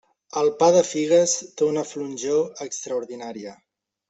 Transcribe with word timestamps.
El 0.43 0.47
pa 0.61 0.69
de 0.75 0.79
figues 0.91 1.35
té 1.61 1.67
una 1.67 1.85
flonjor 1.91 2.41
extraordinària. 2.69 3.55